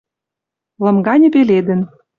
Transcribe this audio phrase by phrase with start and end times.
[0.83, 1.81] Лым ганьы пеледӹн